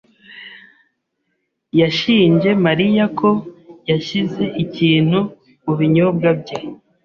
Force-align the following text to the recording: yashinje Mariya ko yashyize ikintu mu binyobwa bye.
yashinje 1.79 2.49
Mariya 2.65 3.03
ko 3.19 3.29
yashyize 3.89 4.43
ikintu 4.63 5.19
mu 5.63 5.73
binyobwa 5.79 6.29
bye. 6.39 6.57